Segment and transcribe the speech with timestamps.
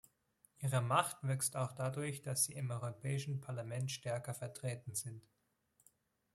[0.57, 5.21] Ihre Macht wächst auch dadurch, dass sie im Europäischen Parlament stärker vertreten sind.